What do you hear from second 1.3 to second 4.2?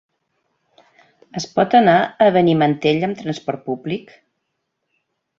Es pot anar a Benimantell amb transport públic?